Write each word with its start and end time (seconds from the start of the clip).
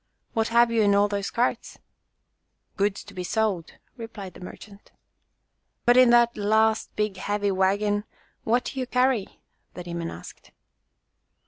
What 0.33 0.47
have 0.47 0.71
you 0.71 0.81
in 0.81 0.95
all 0.95 1.07
those 1.07 1.29
carts?" 1.29 1.77
"Goods 2.75 3.03
to 3.03 3.13
be 3.13 3.23
sold," 3.23 3.73
replied 3.97 4.33
the 4.33 4.39
merchant. 4.39 4.91
"But 5.85 5.95
in 5.95 6.09
that 6.09 6.35
last 6.35 6.89
big 6.95 7.17
heavy 7.17 7.51
wagon 7.51 8.05
what 8.43 8.65
do 8.65 8.79
you 8.79 8.87
carry?" 8.87 9.41
the 9.75 9.83
demon 9.83 10.09
asked. 10.09 10.53